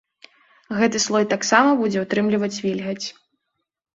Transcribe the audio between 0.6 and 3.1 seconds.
Гэты слой таксама будзе ўтрымліваць вільгаць.